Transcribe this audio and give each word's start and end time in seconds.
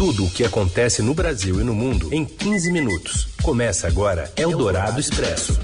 Tudo 0.00 0.24
o 0.24 0.30
que 0.30 0.44
acontece 0.44 1.02
no 1.02 1.12
Brasil 1.12 1.60
e 1.60 1.62
no 1.62 1.74
mundo 1.74 2.08
em 2.10 2.24
15 2.24 2.72
minutos. 2.72 3.28
Começa 3.42 3.86
agora 3.86 4.32
Eldorado 4.34 4.98
Expresso. 4.98 5.60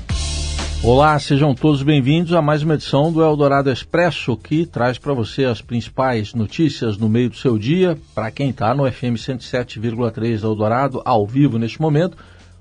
Olá, 0.82 1.18
sejam 1.18 1.54
todos 1.54 1.82
bem-vindos 1.82 2.34
a 2.34 2.42
mais 2.42 2.62
uma 2.62 2.74
edição 2.74 3.10
do 3.10 3.22
Eldorado 3.22 3.72
Expresso, 3.72 4.36
que 4.36 4.66
traz 4.66 4.98
para 4.98 5.14
você 5.14 5.46
as 5.46 5.62
principais 5.62 6.34
notícias 6.34 6.98
no 6.98 7.08
meio 7.08 7.30
do 7.30 7.36
seu 7.36 7.56
dia, 7.56 7.96
para 8.14 8.30
quem 8.30 8.50
está 8.50 8.74
no 8.74 8.84
FM 8.84 9.16
107,3 9.16 10.44
Eldorado, 10.44 11.00
ao 11.02 11.26
vivo 11.26 11.58
neste 11.58 11.80
momento, 11.80 12.18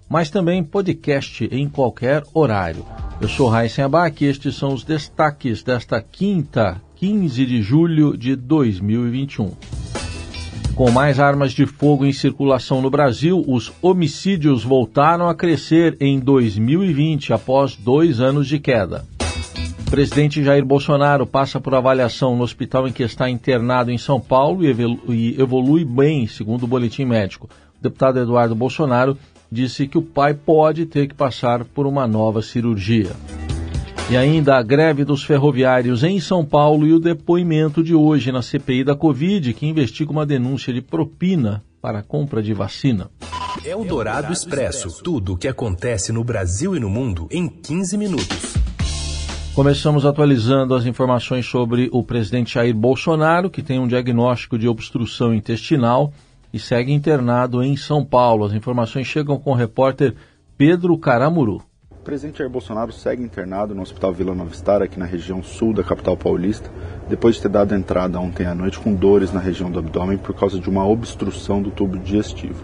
mas 0.08 0.30
também 0.30 0.64
podcast 0.64 1.44
em 1.52 1.68
qualquer 1.68 2.24
horário. 2.34 2.86
Eu 3.20 3.28
sou 3.28 3.50
Raíssen 3.50 3.84
Abac 3.84 4.24
e 4.24 4.30
estes 4.30 4.56
são 4.56 4.74
os 4.74 4.86
destaques 4.86 5.62
desta 5.62 6.02
quinta, 6.02 6.82
15 6.96 7.46
de 7.46 7.62
julho 7.62 8.16
de 8.16 8.34
2021. 8.34 9.52
Com 10.76 10.92
mais 10.92 11.22
armas 11.22 11.54
de 11.54 11.66
fogo 11.66 12.06
em 12.06 12.12
circulação 12.12 12.82
no 12.82 12.90
Brasil, 12.90 13.42
os 13.48 13.72
homicídios 13.82 14.62
voltaram 14.66 15.30
a 15.30 15.34
crescer 15.34 15.96
em 16.02 16.20
2020, 16.20 17.32
após 17.32 17.78
dois 17.78 18.20
anos 18.20 18.46
de 18.46 18.60
queda. 18.60 19.06
O 19.88 19.90
presidente 19.90 20.44
Jair 20.44 20.66
Bolsonaro 20.66 21.26
passa 21.26 21.62
por 21.62 21.74
avaliação 21.74 22.36
no 22.36 22.44
hospital 22.44 22.90
em 22.90 22.92
que 22.92 23.04
está 23.04 23.30
internado 23.30 23.90
em 23.90 23.98
São 23.98 24.20
Paulo 24.20 24.66
e 24.66 25.40
evolui 25.40 25.86
bem, 25.86 26.28
segundo 26.28 26.64
o 26.64 26.68
boletim 26.68 27.06
médico. 27.06 27.50
O 27.80 27.84
deputado 27.84 28.20
Eduardo 28.20 28.54
Bolsonaro 28.54 29.18
disse 29.50 29.88
que 29.88 29.98
o 29.98 30.02
pai 30.02 30.34
pode 30.34 30.86
ter 30.86 31.08
que 31.08 31.16
passar 31.16 31.64
por 31.64 31.88
uma 31.88 32.06
nova 32.06 32.42
cirurgia. 32.42 33.12
E 34.08 34.16
ainda 34.16 34.56
a 34.56 34.62
greve 34.62 35.04
dos 35.04 35.24
ferroviários 35.24 36.04
em 36.04 36.20
São 36.20 36.46
Paulo 36.46 36.86
e 36.86 36.94
o 36.94 37.00
depoimento 37.00 37.84
de 37.84 37.96
hoje 37.96 38.32
na 38.32 38.44
CPI 38.44 38.84
da 38.84 38.96
Covid, 38.96 39.52
que 39.52 39.66
investiga 39.66 40.12
uma 40.12 40.28
denúncia 40.28 40.72
de 40.72 40.80
propina 40.80 41.64
para 41.82 42.00
a 42.00 42.04
compra 42.04 42.44
de 42.44 42.54
vacina. 42.54 43.10
É 43.66 43.76
o 43.76 43.84
Dourado 43.84 44.32
Expresso. 44.32 45.02
Tudo 45.04 45.34
o 45.34 45.38
que 45.38 45.48
acontece 45.48 46.12
no 46.12 46.24
Brasil 46.24 46.76
e 46.76 46.80
no 46.80 46.88
mundo 46.88 47.28
em 47.32 47.48
15 47.48 47.98
minutos. 47.98 48.54
Começamos 49.56 50.06
atualizando 50.06 50.76
as 50.76 50.86
informações 50.86 51.48
sobre 51.48 51.90
o 51.92 52.04
presidente 52.04 52.54
Jair 52.54 52.76
Bolsonaro, 52.76 53.50
que 53.50 53.64
tem 53.64 53.80
um 53.80 53.88
diagnóstico 53.88 54.60
de 54.60 54.68
obstrução 54.68 55.34
intestinal 55.34 56.14
e 56.54 56.60
segue 56.60 56.94
internado 56.94 57.64
em 57.64 57.76
São 57.76 58.06
Paulo. 58.06 58.46
As 58.46 58.54
informações 58.54 59.08
chegam 59.08 59.40
com 59.40 59.50
o 59.50 59.56
repórter 59.56 60.14
Pedro 60.56 60.96
Caramuru. 60.96 61.64
O 62.06 62.12
presidente 62.16 62.38
Jair 62.38 62.52
Bolsonaro 62.52 62.92
segue 62.92 63.24
internado 63.24 63.74
no 63.74 63.82
Hospital 63.82 64.14
Vila 64.14 64.36
Nova 64.36 64.54
Star, 64.54 64.84
aqui 64.84 65.00
na 65.00 65.08
região 65.08 65.42
sul 65.42 65.74
da 65.74 65.84
capital 65.84 66.16
paulista, 66.16 66.70
depois 67.10 67.34
de 67.34 67.42
ter 67.42 67.50
dado 67.50 67.74
entrada 67.74 68.20
ontem 68.20 68.46
à 68.46 68.54
noite 68.54 68.80
com 68.80 68.94
dores 68.94 69.34
na 69.34 69.40
região 69.40 69.72
do 69.72 69.80
abdômen 69.80 70.20
por 70.20 70.36
causa 70.36 70.60
de 70.60 70.70
uma 70.70 70.88
obstrução 70.88 71.64
do 71.64 71.72
tubo 71.72 71.98
digestivo. 71.98 72.64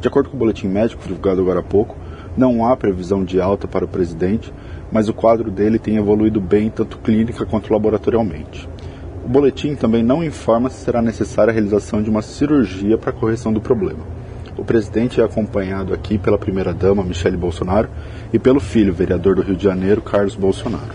De 0.00 0.08
acordo 0.08 0.28
com 0.28 0.34
o 0.34 0.38
boletim 0.40 0.66
médico 0.66 1.04
divulgado 1.04 1.40
agora 1.40 1.60
há 1.60 1.62
pouco, 1.62 1.96
não 2.36 2.66
há 2.66 2.76
previsão 2.76 3.22
de 3.22 3.40
alta 3.40 3.68
para 3.68 3.84
o 3.84 3.88
presidente, 3.88 4.52
mas 4.90 5.08
o 5.08 5.14
quadro 5.14 5.52
dele 5.52 5.78
tem 5.78 5.94
evoluído 5.94 6.40
bem 6.40 6.68
tanto 6.68 6.98
clínica 6.98 7.46
quanto 7.46 7.72
laboratorialmente. 7.72 8.68
O 9.24 9.28
boletim 9.28 9.76
também 9.76 10.02
não 10.02 10.24
informa 10.24 10.68
se 10.68 10.84
será 10.84 11.00
necessária 11.00 11.52
a 11.52 11.54
realização 11.54 12.02
de 12.02 12.10
uma 12.10 12.22
cirurgia 12.22 12.98
para 12.98 13.10
a 13.10 13.14
correção 13.14 13.52
do 13.52 13.60
problema. 13.60 14.19
O 14.56 14.64
presidente 14.64 15.20
é 15.20 15.24
acompanhado 15.24 15.94
aqui 15.94 16.18
pela 16.18 16.38
primeira-dama, 16.38 17.02
Michele 17.02 17.36
Bolsonaro, 17.36 17.88
e 18.32 18.38
pelo 18.38 18.60
filho, 18.60 18.92
vereador 18.92 19.36
do 19.36 19.42
Rio 19.42 19.56
de 19.56 19.64
Janeiro, 19.64 20.02
Carlos 20.02 20.34
Bolsonaro. 20.34 20.92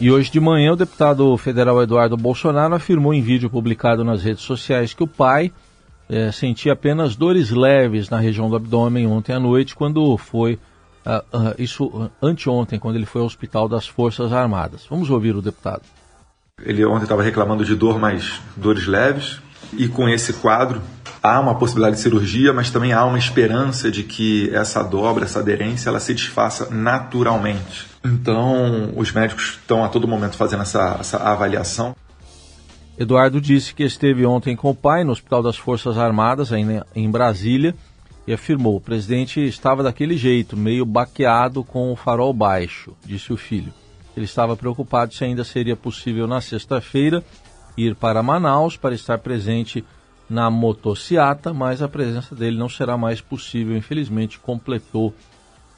E 0.00 0.10
hoje 0.10 0.30
de 0.30 0.40
manhã, 0.40 0.72
o 0.72 0.76
deputado 0.76 1.36
federal 1.36 1.80
Eduardo 1.82 2.16
Bolsonaro 2.16 2.74
afirmou 2.74 3.14
em 3.14 3.22
vídeo 3.22 3.48
publicado 3.48 4.04
nas 4.04 4.22
redes 4.22 4.42
sociais 4.42 4.92
que 4.92 5.02
o 5.02 5.06
pai 5.06 5.52
é, 6.08 6.30
sentia 6.32 6.72
apenas 6.72 7.16
dores 7.16 7.50
leves 7.50 8.10
na 8.10 8.18
região 8.18 8.50
do 8.50 8.56
abdômen 8.56 9.06
ontem 9.06 9.32
à 9.32 9.40
noite, 9.40 9.74
quando 9.74 10.16
foi. 10.18 10.58
Uh, 11.06 11.36
uh, 11.36 11.54
isso 11.58 12.10
anteontem, 12.22 12.78
quando 12.78 12.96
ele 12.96 13.04
foi 13.04 13.20
ao 13.20 13.26
Hospital 13.26 13.68
das 13.68 13.86
Forças 13.86 14.32
Armadas. 14.32 14.86
Vamos 14.88 15.10
ouvir 15.10 15.36
o 15.36 15.42
deputado. 15.42 15.82
Ele 16.62 16.82
ontem 16.86 17.02
estava 17.02 17.22
reclamando 17.22 17.62
de 17.62 17.74
dor, 17.74 17.98
mas 17.98 18.40
dores 18.56 18.86
leves. 18.86 19.38
E 19.74 19.86
com 19.86 20.08
esse 20.08 20.32
quadro, 20.32 20.80
há 21.24 21.40
uma 21.40 21.54
possibilidade 21.54 21.96
de 21.96 22.02
cirurgia, 22.02 22.52
mas 22.52 22.70
também 22.70 22.92
há 22.92 23.02
uma 23.06 23.18
esperança 23.18 23.90
de 23.90 24.02
que 24.02 24.54
essa 24.54 24.82
dobra, 24.82 25.24
essa 25.24 25.40
aderência, 25.40 25.88
ela 25.88 25.98
se 25.98 26.12
desfaça 26.12 26.68
naturalmente. 26.68 27.86
Então, 28.04 28.92
os 28.94 29.10
médicos 29.10 29.58
estão 29.58 29.82
a 29.82 29.88
todo 29.88 30.06
momento 30.06 30.36
fazendo 30.36 30.60
essa, 30.60 30.98
essa 31.00 31.16
avaliação. 31.16 31.96
Eduardo 32.98 33.40
disse 33.40 33.74
que 33.74 33.82
esteve 33.82 34.26
ontem 34.26 34.54
com 34.54 34.68
o 34.68 34.74
pai 34.74 35.02
no 35.02 35.12
Hospital 35.12 35.42
das 35.42 35.56
Forças 35.56 35.96
Armadas, 35.96 36.50
em 36.52 37.10
Brasília, 37.10 37.74
e 38.26 38.32
afirmou: 38.32 38.76
o 38.76 38.80
presidente 38.80 39.40
estava 39.40 39.82
daquele 39.82 40.18
jeito, 40.18 40.58
meio 40.58 40.84
baqueado 40.84 41.64
com 41.64 41.90
o 41.90 41.96
farol 41.96 42.34
baixo, 42.34 42.94
disse 43.02 43.32
o 43.32 43.36
filho. 43.36 43.72
Ele 44.14 44.26
estava 44.26 44.56
preocupado 44.56 45.14
se 45.14 45.24
ainda 45.24 45.42
seria 45.42 45.74
possível 45.74 46.26
na 46.26 46.42
sexta-feira 46.42 47.24
ir 47.76 47.96
para 47.96 48.22
Manaus 48.22 48.76
para 48.76 48.94
estar 48.94 49.18
presente 49.18 49.82
na 50.28 50.50
motociata, 50.50 51.52
mas 51.52 51.82
a 51.82 51.88
presença 51.88 52.34
dele 52.34 52.56
não 52.56 52.68
será 52.68 52.96
mais 52.96 53.20
possível, 53.20 53.76
infelizmente, 53.76 54.38
completou 54.38 55.14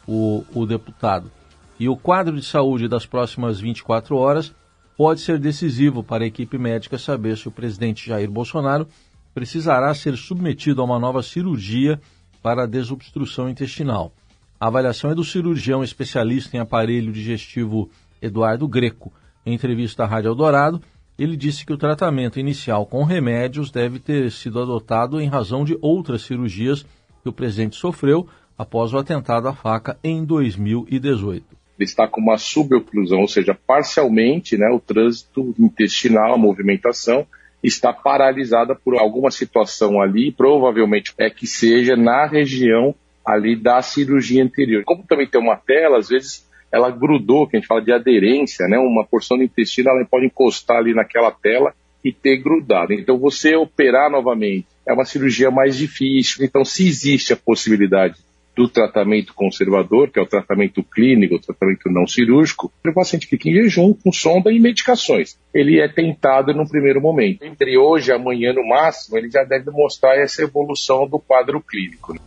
o, 0.06 0.44
o 0.54 0.66
deputado. 0.66 1.30
E 1.78 1.88
o 1.88 1.96
quadro 1.96 2.36
de 2.36 2.46
saúde 2.46 2.88
das 2.88 3.04
próximas 3.04 3.60
24 3.60 4.16
horas 4.16 4.54
pode 4.96 5.20
ser 5.20 5.38
decisivo 5.38 6.02
para 6.02 6.24
a 6.24 6.26
equipe 6.26 6.56
médica 6.56 6.96
saber 6.96 7.36
se 7.36 7.48
o 7.48 7.52
presidente 7.52 8.06
Jair 8.08 8.30
Bolsonaro 8.30 8.88
precisará 9.34 9.92
ser 9.92 10.16
submetido 10.16 10.80
a 10.80 10.84
uma 10.84 10.98
nova 10.98 11.22
cirurgia 11.22 12.00
para 12.42 12.62
a 12.62 12.66
desobstrução 12.66 13.50
intestinal. 13.50 14.12
A 14.58 14.68
avaliação 14.68 15.10
é 15.10 15.14
do 15.14 15.24
cirurgião 15.24 15.84
especialista 15.84 16.56
em 16.56 16.60
aparelho 16.60 17.12
digestivo 17.12 17.90
Eduardo 18.22 18.66
Greco. 18.66 19.12
Em 19.44 19.52
entrevista 19.52 20.04
à 20.04 20.06
Rádio 20.06 20.30
Eldorado, 20.30 20.80
ele 21.18 21.36
disse 21.36 21.64
que 21.64 21.72
o 21.72 21.78
tratamento 21.78 22.38
inicial 22.38 22.84
com 22.86 23.02
remédios 23.04 23.70
deve 23.70 23.98
ter 23.98 24.30
sido 24.30 24.60
adotado 24.60 25.20
em 25.20 25.28
razão 25.28 25.64
de 25.64 25.76
outras 25.80 26.22
cirurgias 26.22 26.84
que 27.22 27.28
o 27.28 27.32
presidente 27.32 27.76
sofreu 27.76 28.28
após 28.56 28.92
o 28.92 28.98
atentado 28.98 29.48
à 29.48 29.54
faca 29.54 29.98
em 30.02 30.24
2018. 30.24 31.44
Ele 31.78 31.84
está 31.84 32.08
com 32.08 32.20
uma 32.20 32.38
suboclusão, 32.38 33.20
ou 33.20 33.28
seja, 33.28 33.54
parcialmente 33.54 34.56
né, 34.56 34.68
o 34.70 34.80
trânsito 34.80 35.54
intestinal, 35.58 36.34
a 36.34 36.38
movimentação, 36.38 37.26
está 37.62 37.92
paralisada 37.92 38.74
por 38.74 38.98
alguma 38.98 39.30
situação 39.30 40.00
ali, 40.00 40.32
provavelmente 40.32 41.12
é 41.18 41.28
que 41.28 41.46
seja 41.46 41.96
na 41.96 42.26
região 42.26 42.94
ali 43.24 43.56
da 43.56 43.82
cirurgia 43.82 44.42
anterior. 44.42 44.84
Como 44.84 45.02
também 45.02 45.26
tem 45.26 45.40
uma 45.40 45.56
tela, 45.56 45.98
às 45.98 46.08
vezes 46.08 46.45
ela 46.76 46.90
grudou, 46.90 47.46
que 47.46 47.56
a 47.56 47.60
gente 47.60 47.68
fala 47.68 47.82
de 47.82 47.92
aderência, 47.92 48.68
né? 48.68 48.78
Uma 48.78 49.04
porção 49.04 49.36
do 49.36 49.42
intestino 49.42 49.90
ela 49.90 50.04
pode 50.04 50.26
encostar 50.26 50.78
ali 50.78 50.94
naquela 50.94 51.30
tela 51.30 51.74
e 52.04 52.12
ter 52.12 52.36
grudado. 52.36 52.92
Então, 52.92 53.18
você 53.18 53.56
operar 53.56 54.10
novamente 54.10 54.66
é 54.86 54.92
uma 54.92 55.04
cirurgia 55.04 55.50
mais 55.50 55.76
difícil. 55.76 56.44
Então, 56.44 56.64
se 56.64 56.86
existe 56.86 57.32
a 57.32 57.36
possibilidade 57.36 58.16
do 58.54 58.66
tratamento 58.66 59.34
conservador, 59.34 60.08
que 60.10 60.18
é 60.18 60.22
o 60.22 60.26
tratamento 60.26 60.82
clínico, 60.82 61.34
o 61.34 61.38
tratamento 61.38 61.90
não 61.90 62.06
cirúrgico, 62.06 62.72
o 62.86 62.94
paciente 62.94 63.26
fica 63.26 63.50
em 63.50 63.52
jejum 63.52 63.92
com 63.92 64.10
sonda 64.10 64.50
e 64.50 64.58
medicações. 64.58 65.36
Ele 65.52 65.78
é 65.78 65.88
tentado 65.88 66.54
no 66.54 66.66
primeiro 66.66 67.00
momento. 67.00 67.42
Entre 67.42 67.76
hoje 67.76 68.10
e 68.10 68.14
amanhã, 68.14 68.54
no 68.54 68.66
máximo, 68.66 69.18
ele 69.18 69.30
já 69.30 69.44
deve 69.44 69.70
mostrar 69.70 70.16
essa 70.16 70.42
evolução 70.42 71.06
do 71.06 71.18
quadro 71.18 71.60
clínico. 71.60 72.18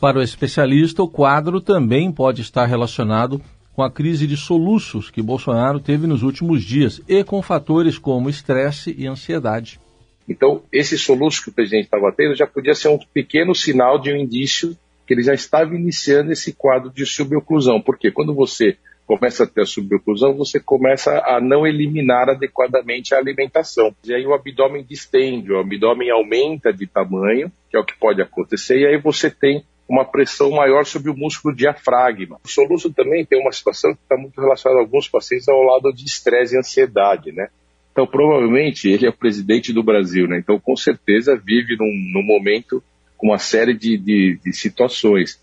Para 0.00 0.18
o 0.18 0.22
especialista, 0.22 1.02
o 1.02 1.08
quadro 1.08 1.60
também 1.60 2.10
pode 2.10 2.40
estar 2.40 2.64
relacionado 2.64 3.38
com 3.74 3.82
a 3.82 3.90
crise 3.90 4.26
de 4.26 4.36
soluços 4.36 5.10
que 5.10 5.22
Bolsonaro 5.22 5.80
teve 5.80 6.06
nos 6.06 6.22
últimos 6.22 6.62
dias 6.62 7.00
e 7.08 7.22
com 7.24 7.42
fatores 7.42 7.98
como 7.98 8.28
estresse 8.28 8.94
e 8.96 9.06
ansiedade. 9.06 9.80
Então, 10.28 10.62
esse 10.72 10.96
soluço 10.96 11.42
que 11.42 11.50
o 11.50 11.52
presidente 11.52 11.84
estava 11.84 12.12
tendo 12.16 12.36
já 12.36 12.46
podia 12.46 12.74
ser 12.74 12.88
um 12.88 12.98
pequeno 13.12 13.54
sinal 13.54 13.98
de 13.98 14.12
um 14.12 14.16
indício 14.16 14.76
que 15.06 15.14
ele 15.14 15.22
já 15.22 15.34
estava 15.34 15.74
iniciando 15.74 16.30
esse 16.30 16.52
quadro 16.52 16.88
de 16.90 17.04
suboclusão. 17.04 17.80
Porque 17.80 18.12
quando 18.12 18.32
você 18.32 18.76
começa 19.06 19.42
a 19.42 19.46
ter 19.46 19.62
a 19.62 19.66
suboclusão, 19.66 20.34
você 20.34 20.60
começa 20.60 21.10
a 21.26 21.40
não 21.40 21.66
eliminar 21.66 22.28
adequadamente 22.28 23.12
a 23.12 23.18
alimentação. 23.18 23.92
E 24.04 24.14
aí 24.14 24.24
o 24.24 24.32
abdômen 24.32 24.84
distende, 24.88 25.52
o 25.52 25.58
abdômen 25.58 26.10
aumenta 26.10 26.72
de 26.72 26.86
tamanho, 26.86 27.50
que 27.68 27.76
é 27.76 27.80
o 27.80 27.84
que 27.84 27.98
pode 27.98 28.22
acontecer, 28.22 28.78
e 28.78 28.86
aí 28.86 28.98
você 28.98 29.28
tem 29.28 29.64
uma 29.90 30.04
pressão 30.04 30.52
maior 30.52 30.86
sobre 30.86 31.10
o 31.10 31.16
músculo 31.16 31.52
diafragma. 31.52 32.38
O 32.44 32.48
soluço 32.48 32.92
também 32.92 33.26
tem 33.26 33.40
uma 33.40 33.50
situação 33.50 33.92
que 33.92 33.98
está 34.00 34.16
muito 34.16 34.40
relacionada 34.40 34.80
a 34.80 34.84
alguns 34.84 35.08
pacientes 35.08 35.48
ao 35.48 35.60
lado 35.62 35.92
de 35.92 36.04
estresse 36.04 36.54
e 36.54 36.58
ansiedade, 36.58 37.32
né? 37.32 37.48
Então, 37.90 38.06
provavelmente, 38.06 38.88
ele 38.88 39.04
é 39.04 39.08
o 39.08 39.16
presidente 39.16 39.72
do 39.72 39.82
Brasil, 39.82 40.28
né? 40.28 40.38
Então, 40.38 40.60
com 40.60 40.76
certeza, 40.76 41.34
vive 41.36 41.76
num, 41.76 41.90
num 42.14 42.24
momento 42.24 42.80
com 43.16 43.26
uma 43.30 43.38
série 43.38 43.76
de, 43.76 43.98
de, 43.98 44.38
de 44.44 44.52
situações. 44.52 45.40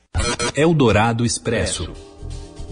Eldorado 0.56 1.26
Expresso. 1.26 1.92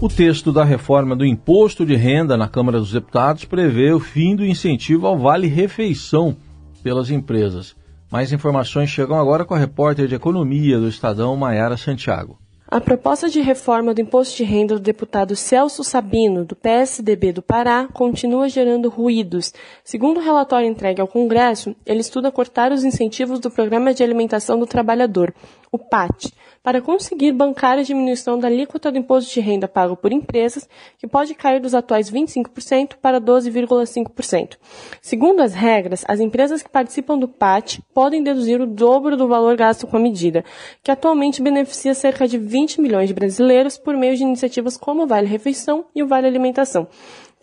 O 0.00 0.08
texto 0.08 0.50
da 0.50 0.64
reforma 0.64 1.14
do 1.14 1.26
imposto 1.26 1.84
de 1.84 1.94
renda 1.94 2.38
na 2.38 2.48
Câmara 2.48 2.78
dos 2.78 2.92
Deputados 2.92 3.44
prevê 3.44 3.92
o 3.92 4.00
fim 4.00 4.34
do 4.34 4.46
incentivo 4.46 5.06
ao 5.06 5.18
Vale 5.18 5.46
Refeição 5.46 6.38
pelas 6.82 7.10
empresas 7.10 7.76
Mais 8.16 8.32
informações 8.32 8.88
chegam 8.88 9.20
agora 9.20 9.44
com 9.44 9.52
a 9.52 9.58
repórter 9.58 10.08
de 10.08 10.14
Economia 10.14 10.78
do 10.78 10.88
Estadão, 10.88 11.36
Maiara 11.36 11.76
Santiago. 11.76 12.38
A 12.66 12.80
proposta 12.80 13.28
de 13.28 13.42
reforma 13.42 13.92
do 13.92 14.00
imposto 14.00 14.38
de 14.38 14.42
renda 14.42 14.74
do 14.74 14.80
deputado 14.80 15.36
Celso 15.36 15.84
Sabino, 15.84 16.42
do 16.42 16.56
PSDB 16.56 17.32
do 17.32 17.42
Pará, 17.42 17.86
continua 17.92 18.48
gerando 18.48 18.88
ruídos. 18.88 19.52
Segundo 19.84 20.16
o 20.16 20.22
relatório 20.22 20.66
entregue 20.66 20.98
ao 20.98 21.06
Congresso, 21.06 21.76
ele 21.84 22.00
estuda 22.00 22.32
cortar 22.32 22.72
os 22.72 22.84
incentivos 22.84 23.38
do 23.38 23.50
Programa 23.50 23.92
de 23.92 24.02
Alimentação 24.02 24.58
do 24.58 24.66
Trabalhador, 24.66 25.34
o 25.76 25.78
PAT, 25.78 26.32
para 26.62 26.80
conseguir 26.80 27.32
bancar 27.32 27.78
a 27.78 27.82
diminuição 27.82 28.38
da 28.38 28.48
alíquota 28.48 28.90
do 28.90 28.98
imposto 28.98 29.32
de 29.32 29.40
renda 29.40 29.68
pago 29.68 29.96
por 29.96 30.12
empresas, 30.12 30.68
que 30.98 31.06
pode 31.06 31.34
cair 31.34 31.60
dos 31.60 31.74
atuais 31.74 32.10
25% 32.10 32.96
para 33.00 33.20
12,5%. 33.20 34.56
Segundo 35.00 35.40
as 35.40 35.54
regras, 35.54 36.04
as 36.08 36.18
empresas 36.18 36.62
que 36.62 36.68
participam 36.68 37.18
do 37.18 37.28
PAT 37.28 37.78
podem 37.94 38.22
deduzir 38.22 38.60
o 38.60 38.66
dobro 38.66 39.16
do 39.16 39.28
valor 39.28 39.56
gasto 39.56 39.86
com 39.86 39.96
a 39.96 40.00
medida, 40.00 40.44
que 40.82 40.90
atualmente 40.90 41.40
beneficia 41.40 41.94
cerca 41.94 42.26
de 42.26 42.36
20 42.36 42.80
milhões 42.80 43.08
de 43.08 43.14
brasileiros 43.14 43.78
por 43.78 43.96
meio 43.96 44.16
de 44.16 44.22
iniciativas 44.22 44.76
como 44.76 45.04
o 45.04 45.06
Vale 45.06 45.28
Refeição 45.28 45.86
e 45.94 46.02
o 46.02 46.08
Vale 46.08 46.26
Alimentação. 46.26 46.88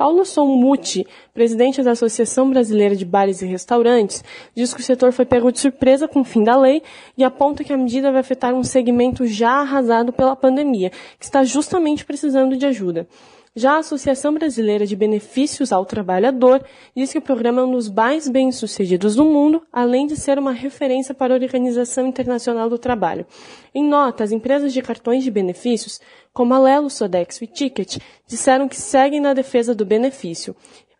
Paulo 0.03 0.25
Sommuti, 0.25 1.07
presidente 1.33 1.81
da 1.81 1.91
Associação 1.91 2.49
Brasileira 2.49 2.93
de 2.93 3.05
Bares 3.05 3.41
e 3.41 3.45
Restaurantes, 3.45 4.21
diz 4.53 4.73
que 4.73 4.81
o 4.81 4.83
setor 4.83 5.13
foi 5.13 5.23
pego 5.23 5.49
de 5.49 5.61
surpresa 5.61 6.09
com 6.09 6.19
o 6.19 6.23
fim 6.25 6.43
da 6.43 6.57
lei 6.57 6.83
e 7.17 7.23
aponta 7.23 7.63
que 7.63 7.71
a 7.71 7.77
medida 7.77 8.11
vai 8.11 8.19
afetar 8.19 8.53
um 8.53 8.65
segmento 8.65 9.25
já 9.25 9.61
arrasado 9.61 10.11
pela 10.11 10.35
pandemia, 10.35 10.89
que 11.17 11.23
está 11.23 11.45
justamente 11.45 12.03
precisando 12.03 12.57
de 12.57 12.65
ajuda. 12.65 13.07
Já 13.55 13.73
a 13.73 13.77
Associação 13.77 14.33
Brasileira 14.33 14.83
de 14.83 14.95
Benefícios 14.95 15.71
ao 15.71 15.85
Trabalhador 15.85 16.65
diz 16.95 17.11
que 17.11 17.19
o 17.19 17.21
programa 17.21 17.61
é 17.61 17.63
um 17.63 17.71
dos 17.73 17.87
mais 17.87 18.27
bem-sucedidos 18.27 19.15
do 19.15 19.25
mundo, 19.25 19.61
além 19.71 20.07
de 20.07 20.15
ser 20.15 20.39
uma 20.39 20.51
referência 20.51 21.13
para 21.13 21.35
a 21.35 21.37
Organização 21.37 22.07
Internacional 22.07 22.67
do 22.67 22.79
Trabalho. 22.79 23.27
Em 23.71 23.87
nota, 23.87 24.23
as 24.23 24.31
empresas 24.31 24.73
de 24.73 24.81
cartões 24.81 25.23
de 25.23 25.29
benefícios, 25.29 26.01
como 26.33 26.51
a 26.55 26.59
Lelo, 26.59 26.89
Sodexo 26.89 27.43
e 27.43 27.47
Ticket, 27.47 27.99
disseram 28.25 28.67
que 28.67 28.75
seguem 28.75 29.19
na 29.19 29.35
defesa 29.35 29.75
do 29.75 29.85
benefício. 29.85 30.55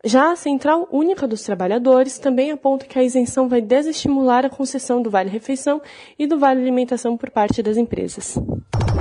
Já 0.06 0.34
a 0.34 0.36
Central 0.36 0.86
Única 0.92 1.26
dos 1.26 1.44
Trabalhadores 1.44 2.20
também 2.20 2.52
aponta 2.52 2.86
que 2.86 3.00
a 3.00 3.04
isenção 3.04 3.48
vai 3.48 3.62
desestimular 3.62 4.44
a 4.44 4.50
concessão 4.50 5.02
do 5.02 5.10
Vale 5.10 5.30
Refeição 5.30 5.82
e 6.20 6.28
do 6.28 6.38
Vale 6.38 6.60
Alimentação 6.60 7.16
por 7.16 7.30
parte 7.30 7.64
das 7.64 7.78
empresas. 7.78 8.38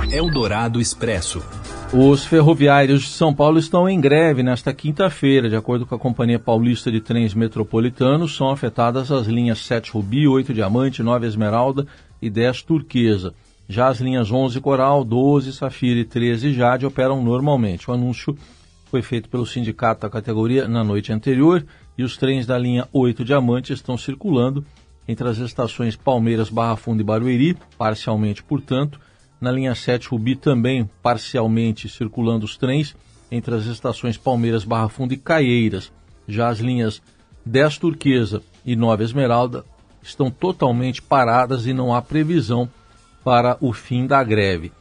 Eldorado 0.09 0.79
Expresso. 0.79 1.43
Os 1.93 2.23
ferroviários 2.23 3.01
de 3.01 3.09
São 3.09 3.35
Paulo 3.35 3.59
estão 3.59 3.89
em 3.89 3.99
greve 3.99 4.43
nesta 4.43 4.73
quinta-feira. 4.73 5.49
De 5.49 5.57
acordo 5.57 5.85
com 5.85 5.93
a 5.93 5.99
Companhia 5.99 6.39
Paulista 6.39 6.89
de 6.89 7.01
Trens 7.01 7.33
Metropolitanos, 7.33 8.37
são 8.37 8.49
afetadas 8.49 9.11
as 9.11 9.27
linhas 9.27 9.59
7 9.59 9.91
Rubi, 9.91 10.25
8 10.25 10.53
Diamante, 10.53 11.03
9 11.03 11.27
Esmeralda 11.27 11.85
e 12.21 12.29
10 12.29 12.61
Turquesa. 12.61 13.33
Já 13.67 13.89
as 13.89 13.99
linhas 13.99 14.31
11 14.31 14.61
Coral, 14.61 15.03
12 15.03 15.51
Safira 15.51 15.99
e 15.99 16.05
13 16.05 16.53
Jade 16.53 16.85
operam 16.85 17.21
normalmente. 17.21 17.91
O 17.91 17.93
anúncio 17.93 18.37
foi 18.93 19.01
feito 19.01 19.27
pelo 19.27 19.43
sindicato 19.43 20.01
da 20.01 20.09
categoria 20.09 20.67
na 20.67 20.83
noite 20.83 21.11
anterior 21.11 21.65
e 21.97 22.03
os 22.03 22.15
trens 22.15 22.45
da 22.45 22.55
linha 22.59 22.87
8 22.93 23.25
Diamante 23.25 23.73
estão 23.73 23.97
circulando 23.97 24.63
entre 25.07 25.27
as 25.27 25.39
estações 25.39 25.95
Palmeiras, 25.95 26.47
Barra 26.47 26.75
Funda 26.75 27.01
e 27.01 27.03
Barueri, 27.03 27.57
parcialmente, 27.75 28.43
portanto. 28.43 28.99
Na 29.41 29.51
linha 29.51 29.73
7 29.73 30.09
Rubi 30.09 30.35
também 30.35 30.87
parcialmente 31.01 31.89
circulando 31.89 32.45
os 32.45 32.55
trens 32.55 32.95
entre 33.31 33.55
as 33.55 33.65
estações 33.65 34.15
Palmeiras, 34.15 34.63
Barra 34.63 34.89
Funda 34.89 35.15
e 35.15 35.17
Caieiras. 35.17 35.91
Já 36.27 36.49
as 36.49 36.59
linhas 36.59 37.01
10 37.43 37.79
Turquesa 37.79 38.43
e 38.63 38.75
9 38.75 39.05
Esmeralda 39.05 39.65
estão 40.03 40.29
totalmente 40.29 41.01
paradas 41.01 41.65
e 41.65 41.73
não 41.73 41.95
há 41.95 41.99
previsão 41.99 42.69
para 43.23 43.57
o 43.59 43.73
fim 43.73 44.05
da 44.05 44.23
greve. 44.23 44.71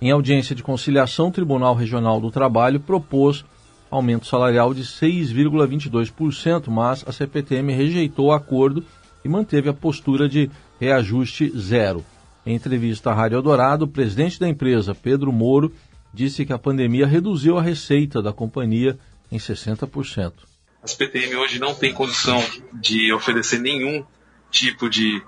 Em 0.00 0.10
audiência 0.10 0.54
de 0.54 0.62
conciliação, 0.62 1.28
o 1.28 1.32
Tribunal 1.32 1.74
Regional 1.74 2.18
do 2.18 2.30
Trabalho 2.30 2.80
propôs 2.80 3.44
aumento 3.90 4.26
salarial 4.26 4.74
de 4.74 4.82
6,22%, 4.82 6.68
mas 6.68 7.04
a 7.06 7.12
CPTM 7.12 7.72
rejeitou 7.72 8.26
o 8.26 8.32
acordo 8.32 8.84
e 9.24 9.28
manteve 9.28 9.68
a 9.68 9.74
postura 9.74 10.28
de 10.28 10.50
reajuste 10.80 11.50
zero. 11.56 12.04
Em 12.46 12.54
entrevista 12.54 13.10
à 13.10 13.14
Rádio 13.14 13.36
Eldorado, 13.36 13.84
o 13.84 13.88
presidente 13.88 14.38
da 14.38 14.48
empresa, 14.48 14.94
Pedro 14.94 15.32
Moro, 15.32 15.72
disse 16.12 16.46
que 16.46 16.52
a 16.52 16.58
pandemia 16.58 17.06
reduziu 17.06 17.58
a 17.58 17.62
receita 17.62 18.22
da 18.22 18.32
companhia 18.32 18.98
em 19.30 19.38
60%. 19.38 20.32
A 20.82 20.86
CPTM 20.86 21.36
hoje 21.36 21.58
não 21.58 21.74
tem 21.74 21.92
condição 21.92 22.42
de 22.72 23.12
oferecer 23.12 23.58
nenhum 23.58 24.04
tipo 24.50 24.88
de 24.88 25.22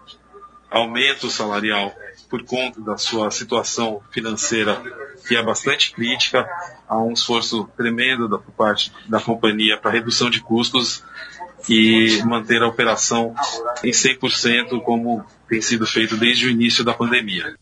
aumento 0.71 1.29
salarial 1.29 1.93
por 2.31 2.45
conta 2.45 2.81
da 2.81 2.97
sua 2.97 3.31
situação 3.31 4.01
financeira, 4.13 4.81
que 5.27 5.37
é 5.37 5.43
bastante 5.43 5.93
crítica. 5.93 6.49
Há 6.89 7.03
um 7.03 7.13
esforço 7.13 7.69
tremendo 7.77 8.29
da 8.29 8.39
por 8.39 8.53
parte 8.53 8.93
da 9.09 9.21
companhia 9.21 9.77
para 9.77 9.91
redução 9.91 10.31
de 10.31 10.41
custos 10.41 11.05
e 11.69 12.23
manter 12.25 12.63
a 12.63 12.69
operação 12.69 13.35
em 13.85 13.91
100% 13.91 14.81
como 14.83 15.25
tem 15.49 15.61
sido 15.61 15.87
feito 15.87 16.17
desde 16.17 16.47
o 16.47 16.51
início 16.51 16.85
da 16.85 16.95
pandemia. 16.95 17.55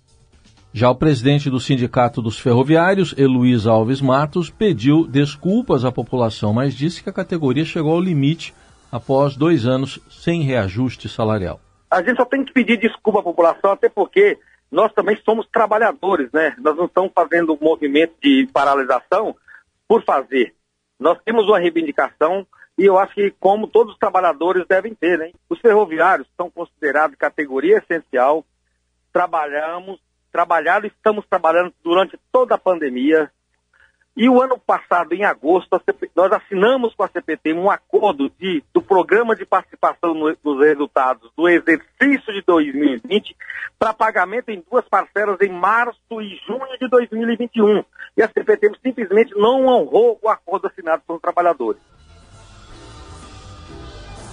Já 0.72 0.90
o 0.90 0.94
presidente 0.94 1.48
do 1.48 1.58
Sindicato 1.58 2.20
dos 2.20 2.38
Ferroviários, 2.38 3.14
Heloís 3.16 3.66
Alves 3.66 4.02
Matos, 4.02 4.50
pediu 4.50 5.06
desculpas 5.06 5.84
à 5.84 5.90
população, 5.90 6.52
mas 6.52 6.74
disse 6.74 7.02
que 7.02 7.08
a 7.08 7.12
categoria 7.12 7.64
chegou 7.64 7.92
ao 7.92 8.00
limite 8.00 8.54
após 8.92 9.34
dois 9.34 9.66
anos 9.66 9.98
sem 10.10 10.42
reajuste 10.42 11.08
salarial. 11.08 11.58
A 11.90 12.02
gente 12.02 12.16
só 12.16 12.24
tem 12.26 12.44
que 12.44 12.52
pedir 12.52 12.78
desculpa 12.78 13.20
à 13.20 13.22
população, 13.22 13.72
até 13.72 13.88
porque 13.88 14.38
nós 14.70 14.92
também 14.92 15.16
somos 15.24 15.46
trabalhadores, 15.48 16.30
né? 16.32 16.54
Nós 16.58 16.76
não 16.76 16.84
estamos 16.84 17.12
fazendo 17.14 17.58
movimento 17.60 18.14
de 18.22 18.48
paralisação 18.52 19.34
por 19.86 20.04
fazer. 20.04 20.54
Nós 20.98 21.18
temos 21.24 21.44
uma 21.46 21.58
reivindicação 21.58 22.46
e 22.76 22.84
eu 22.84 22.98
acho 22.98 23.14
que 23.14 23.30
como 23.40 23.66
todos 23.66 23.94
os 23.94 23.98
trabalhadores 23.98 24.66
devem 24.66 24.94
ter, 24.94 25.18
né? 25.18 25.32
Os 25.48 25.58
ferroviários 25.60 26.28
são 26.36 26.50
considerados 26.50 27.16
categoria 27.16 27.78
essencial. 27.78 28.44
Trabalhamos, 29.12 29.98
trabalhado, 30.30 30.86
estamos 30.86 31.26
trabalhando 31.26 31.72
durante 31.82 32.18
toda 32.30 32.54
a 32.54 32.58
pandemia. 32.58 33.30
E 34.18 34.28
o 34.28 34.42
ano 34.42 34.58
passado, 34.58 35.12
em 35.14 35.24
agosto, 35.24 35.80
nós 36.16 36.32
assinamos 36.32 36.92
com 36.92 37.04
a 37.04 37.08
CPT 37.08 37.52
um 37.52 37.70
acordo 37.70 38.28
de, 38.36 38.64
do 38.74 38.82
programa 38.82 39.36
de 39.36 39.46
participação 39.46 40.12
no, 40.12 40.36
nos 40.42 40.58
resultados 40.58 41.30
do 41.36 41.48
exercício 41.48 42.34
de 42.34 42.42
2020 42.44 43.36
para 43.78 43.94
pagamento 43.94 44.48
em 44.48 44.60
duas 44.68 44.84
parcelas 44.88 45.40
em 45.40 45.52
março 45.52 46.20
e 46.20 46.34
junho 46.48 46.76
de 46.80 46.88
2021. 46.88 47.84
E 48.16 48.22
a 48.24 48.26
CPT 48.26 48.72
simplesmente 48.82 49.38
não 49.38 49.66
honrou 49.66 50.18
o 50.20 50.28
acordo 50.28 50.66
assinado 50.66 51.04
com 51.06 51.14
os 51.14 51.20
trabalhadores. 51.20 51.80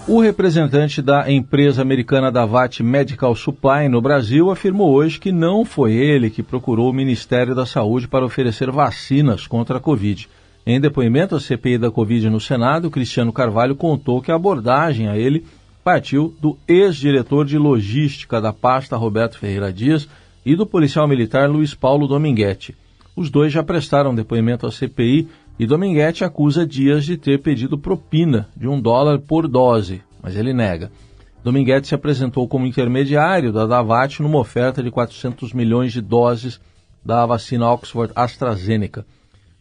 O 0.07 0.21
representante 0.21 1.01
da 1.01 1.31
empresa 1.31 1.81
americana 1.81 2.31
Davat 2.31 2.83
Medical 2.83 3.35
Supply 3.35 3.89
no 3.89 3.99
Brasil 3.99 4.51
afirmou 4.51 4.93
hoje 4.93 5.19
que 5.19 5.31
não 5.31 5.65
foi 5.65 5.93
ele 5.93 6.29
que 6.29 6.43
procurou 6.43 6.91
o 6.91 6.93
Ministério 6.93 7.55
da 7.55 7.65
Saúde 7.65 8.07
para 8.07 8.23
oferecer 8.23 8.69
vacinas 8.69 9.47
contra 9.47 9.77
a 9.77 9.81
Covid. 9.81 10.29
Em 10.63 10.79
depoimento 10.79 11.35
à 11.35 11.39
CPI 11.39 11.79
da 11.79 11.89
Covid 11.89 12.29
no 12.29 12.39
Senado, 12.39 12.91
Cristiano 12.91 13.33
Carvalho 13.33 13.75
contou 13.75 14.21
que 14.21 14.31
a 14.31 14.35
abordagem 14.35 15.07
a 15.07 15.17
ele 15.17 15.43
partiu 15.83 16.35
do 16.39 16.55
ex-diretor 16.67 17.43
de 17.43 17.57
logística 17.57 18.39
da 18.39 18.53
pasta 18.53 18.95
Roberto 18.95 19.39
Ferreira 19.39 19.73
Dias 19.73 20.07
e 20.45 20.55
do 20.55 20.67
policial 20.67 21.07
militar 21.07 21.49
Luiz 21.49 21.73
Paulo 21.73 22.07
Dominguete. 22.07 22.75
Os 23.15 23.31
dois 23.31 23.51
já 23.51 23.63
prestaram 23.63 24.13
depoimento 24.13 24.67
à 24.67 24.71
CPI 24.71 25.27
e 25.57 25.65
Dominguete 25.65 26.23
acusa 26.23 26.65
Dias 26.65 27.05
de 27.05 27.17
ter 27.17 27.41
pedido 27.41 27.77
propina 27.77 28.49
de 28.55 28.67
um 28.67 28.79
dólar 28.79 29.19
por 29.19 29.47
dose, 29.47 30.01
mas 30.21 30.35
ele 30.35 30.53
nega. 30.53 30.91
Dominguete 31.43 31.87
se 31.87 31.95
apresentou 31.95 32.47
como 32.47 32.65
intermediário 32.65 33.53
da 33.53 33.65
Davat 33.65 34.21
numa 34.21 34.39
oferta 34.39 34.81
de 34.81 34.91
400 34.91 35.53
milhões 35.53 35.93
de 35.93 36.01
doses 36.01 36.59
da 37.05 37.25
vacina 37.25 37.71
Oxford 37.71 38.11
AstraZeneca. 38.15 39.05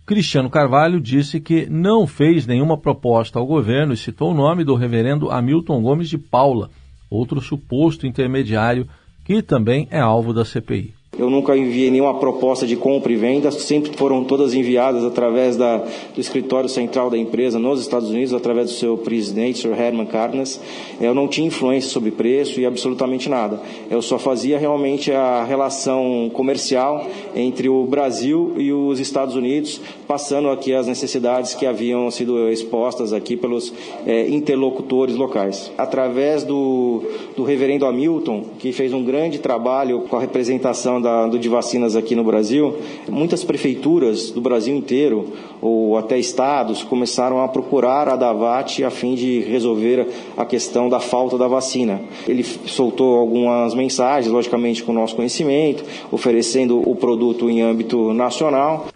Cristiano 0.06 0.50
Carvalho 0.50 1.00
disse 1.00 1.40
que 1.40 1.66
não 1.70 2.06
fez 2.06 2.46
nenhuma 2.46 2.76
proposta 2.76 3.38
ao 3.38 3.46
governo 3.46 3.92
e 3.92 3.96
citou 3.96 4.32
o 4.32 4.34
nome 4.34 4.64
do 4.64 4.74
reverendo 4.74 5.30
Hamilton 5.30 5.82
Gomes 5.82 6.08
de 6.08 6.18
Paula, 6.18 6.70
outro 7.08 7.40
suposto 7.40 8.06
intermediário 8.06 8.88
que 9.24 9.42
também 9.42 9.86
é 9.90 10.00
alvo 10.00 10.32
da 10.32 10.44
CPI. 10.44 10.94
Eu 11.18 11.30
nunca 11.30 11.56
enviei 11.56 11.90
nenhuma 11.90 12.14
proposta 12.14 12.66
de 12.66 12.76
compra 12.76 13.12
e 13.12 13.16
venda, 13.16 13.50
sempre 13.50 13.96
foram 13.96 14.24
todas 14.24 14.52
enviadas 14.54 15.04
através 15.04 15.56
da, 15.56 15.76
do 15.76 16.20
escritório 16.20 16.68
central 16.68 17.08
da 17.08 17.16
empresa 17.16 17.58
nos 17.58 17.80
Estados 17.80 18.10
Unidos, 18.10 18.34
através 18.34 18.70
do 18.70 18.76
seu 18.76 18.96
presidente, 18.96 19.60
Sr. 19.60 19.80
Herman 19.80 20.06
Carnes. 20.06 20.60
Eu 21.00 21.14
não 21.14 21.28
tinha 21.28 21.46
influência 21.46 21.90
sobre 21.90 22.10
preço 22.10 22.60
e 22.60 22.66
absolutamente 22.66 23.28
nada. 23.28 23.60
Eu 23.90 24.02
só 24.02 24.18
fazia 24.18 24.58
realmente 24.58 25.12
a 25.12 25.44
relação 25.44 26.30
comercial 26.32 27.06
entre 27.34 27.68
o 27.68 27.84
Brasil 27.84 28.54
e 28.56 28.72
os 28.72 28.98
Estados 28.98 29.36
Unidos, 29.36 29.80
passando 30.08 30.48
aqui 30.48 30.74
as 30.74 30.86
necessidades 30.86 31.54
que 31.54 31.66
haviam 31.66 32.10
sido 32.10 32.48
expostas 32.48 33.12
aqui 33.12 33.36
pelos 33.36 33.72
é, 34.06 34.28
interlocutores 34.28 35.14
locais. 35.14 35.70
Através 35.78 36.42
do, 36.42 37.02
do 37.36 37.44
reverendo 37.44 37.86
Hamilton, 37.86 38.44
que 38.58 38.72
fez 38.72 38.92
um 38.92 39.04
grande 39.04 39.38
trabalho 39.38 40.00
com 40.08 40.16
a 40.16 40.20
representação 40.20 41.03
da, 41.04 41.28
do 41.28 41.38
de 41.38 41.48
vacinas 41.48 41.94
aqui 41.94 42.16
no 42.16 42.24
Brasil, 42.24 42.76
muitas 43.08 43.44
prefeituras 43.44 44.30
do 44.30 44.40
Brasil 44.40 44.74
inteiro, 44.74 45.32
ou 45.62 45.96
até 45.96 46.18
estados, 46.18 46.82
começaram 46.82 47.40
a 47.40 47.48
procurar 47.48 48.08
a 48.08 48.16
Davat 48.16 48.82
a 48.82 48.90
fim 48.90 49.14
de 49.14 49.40
resolver 49.40 50.08
a 50.36 50.44
questão 50.44 50.88
da 50.88 50.98
falta 50.98 51.38
da 51.38 51.46
vacina. 51.46 52.00
Ele 52.26 52.42
soltou 52.42 53.16
algumas 53.16 53.74
mensagens, 53.74 54.32
logicamente 54.32 54.82
com 54.82 54.92
nosso 54.92 55.14
conhecimento, 55.14 55.84
oferecendo 56.10 56.80
o 56.80 56.96
produto 56.96 57.48
em 57.48 57.62
âmbito 57.62 58.12
nacional. 58.12 58.88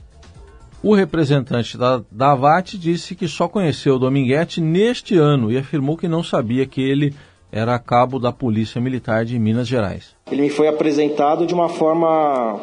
O 0.83 0.95
representante 0.95 1.77
da 1.77 2.03
Davat 2.11 2.79
disse 2.79 3.15
que 3.15 3.29
só 3.29 3.49
conheceu 3.49 3.97
o 3.97 3.99
Dominguete 3.99 4.61
neste 4.61 5.17
ano 5.17 5.51
e 5.51 5.59
afirmou 5.59 5.97
que 5.97 6.09
não 6.09 6.23
sabia 6.23 6.67
que 6.67 6.81
ele 6.81 7.15
era 7.51 7.79
cabo 7.79 8.19
da 8.19 8.31
Polícia 8.31 8.81
Militar 8.81 9.25
de 9.25 9.39
Minas 9.39 9.67
Gerais. 9.67 10.18
Ele 10.31 10.43
me 10.43 10.51
foi 10.51 10.69
apresentado 10.69 11.47
de 11.47 11.55
uma 11.55 11.69
forma 11.69 12.61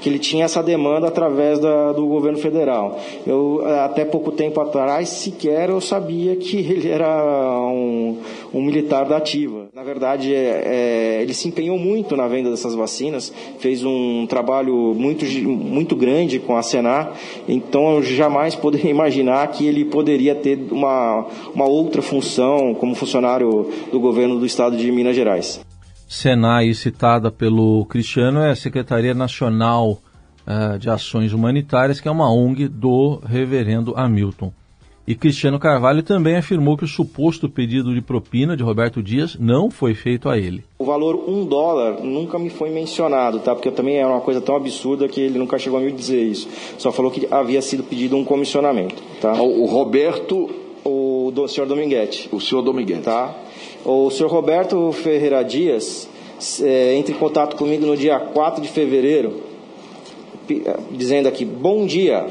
que 0.00 0.08
ele 0.08 0.18
tinha 0.18 0.44
essa 0.44 0.62
demanda 0.62 1.08
através 1.08 1.58
da, 1.58 1.92
do 1.92 2.06
governo 2.06 2.38
federal. 2.38 3.00
Eu, 3.26 3.62
até 3.84 4.04
pouco 4.04 4.30
tempo 4.30 4.60
atrás, 4.60 5.08
sequer 5.08 5.70
eu 5.70 5.80
sabia 5.80 6.36
que 6.36 6.58
ele 6.60 6.90
era 6.90 7.08
um, 7.70 8.18
um 8.52 8.62
militar 8.62 9.06
da 9.06 9.16
ativa. 9.16 9.66
Na 9.74 9.82
verdade, 9.82 10.34
é, 10.34 10.62
é, 10.66 11.22
ele 11.22 11.32
se 11.32 11.48
empenhou 11.48 11.78
muito 11.78 12.16
na 12.16 12.28
venda 12.28 12.50
dessas 12.50 12.74
vacinas, 12.74 13.32
fez 13.58 13.84
um 13.84 14.26
trabalho 14.26 14.74
muito, 14.94 15.24
muito 15.24 15.96
grande 15.96 16.38
com 16.38 16.56
a 16.56 16.62
Senar, 16.62 17.14
então 17.48 17.96
eu 17.96 18.02
jamais 18.02 18.54
poderia 18.54 18.90
imaginar 18.92 19.46
que 19.48 19.66
ele 19.66 19.84
poderia 19.86 20.34
ter 20.34 20.58
uma, 20.70 21.26
uma 21.54 21.66
outra 21.66 22.02
função 22.02 22.74
como 22.74 22.94
funcionário 22.94 23.70
do 23.90 23.98
governo 23.98 24.38
do 24.38 24.46
estado 24.46 24.76
de 24.76 24.90
Minas 24.92 25.16
Gerais. 25.16 25.60
Senai, 26.08 26.72
citada 26.74 27.30
pelo 27.30 27.84
Cristiano, 27.86 28.40
é 28.40 28.50
a 28.50 28.56
Secretaria 28.56 29.14
Nacional 29.14 29.98
uh, 30.46 30.78
de 30.78 30.88
Ações 30.88 31.32
Humanitárias, 31.32 32.00
que 32.00 32.08
é 32.08 32.10
uma 32.10 32.32
ONG 32.32 32.68
do 32.68 33.20
reverendo 33.24 33.94
Hamilton. 33.96 34.52
E 35.06 35.14
Cristiano 35.14 35.58
Carvalho 35.58 36.02
também 36.02 36.36
afirmou 36.36 36.78
que 36.78 36.84
o 36.84 36.88
suposto 36.88 37.46
pedido 37.46 37.94
de 37.94 38.00
propina 38.00 38.56
de 38.56 38.62
Roberto 38.62 39.02
Dias 39.02 39.36
não 39.38 39.70
foi 39.70 39.94
feito 39.94 40.30
a 40.30 40.38
ele. 40.38 40.64
O 40.78 40.84
valor 40.84 41.28
um 41.28 41.44
dólar 41.44 42.02
nunca 42.02 42.38
me 42.38 42.48
foi 42.48 42.70
mencionado, 42.70 43.40
tá? 43.40 43.54
Porque 43.54 43.70
também 43.70 43.98
é 43.98 44.06
uma 44.06 44.20
coisa 44.20 44.40
tão 44.40 44.56
absurda 44.56 45.06
que 45.06 45.20
ele 45.20 45.38
nunca 45.38 45.58
chegou 45.58 45.78
a 45.78 45.82
me 45.82 45.92
dizer 45.92 46.22
isso. 46.22 46.48
Só 46.78 46.90
falou 46.90 47.10
que 47.10 47.28
havia 47.30 47.60
sido 47.60 47.82
pedido 47.82 48.16
um 48.16 48.24
comissionamento, 48.24 49.02
tá? 49.20 49.32
O 49.42 49.66
Roberto... 49.66 50.50
O 50.86 51.32
do 51.34 51.48
senhor 51.48 51.66
Dominguete. 51.66 52.28
O 52.30 52.38
senhor 52.38 52.60
Dominguete. 52.60 53.04
Tá? 53.04 53.34
O 53.84 54.10
senhor 54.10 54.30
Roberto 54.30 54.90
Ferreira 54.92 55.44
Dias 55.44 56.08
é, 56.62 56.96
entre 56.96 57.14
em 57.14 57.18
contato 57.18 57.56
comigo 57.56 57.86
no 57.86 57.96
dia 57.96 58.18
4 58.18 58.62
de 58.62 58.68
fevereiro, 58.68 59.42
é, 60.50 60.76
dizendo 60.90 61.28
aqui: 61.28 61.44
Bom 61.44 61.86
dia, 61.86 62.26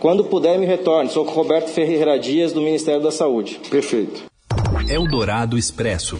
quando 0.00 0.24
puder 0.24 0.58
me 0.58 0.66
retorne. 0.66 1.10
Sou 1.10 1.24
Roberto 1.24 1.68
Ferreira 1.68 2.18
Dias, 2.18 2.52
do 2.52 2.60
Ministério 2.60 3.02
da 3.02 3.10
Saúde. 3.10 3.60
Perfeito. 3.70 4.24
Eldorado 4.88 5.58
Expresso. 5.58 6.18